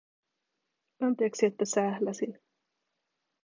[0.99, 2.37] Anteeksi että sähläsin.